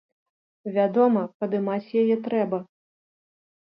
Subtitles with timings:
[0.77, 2.57] Вядома, падымаць яе трэба.